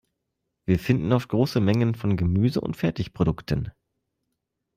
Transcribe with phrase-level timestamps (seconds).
[0.65, 3.71] Wir finden oft große Mengen von Gemüse und Fertigprodukten.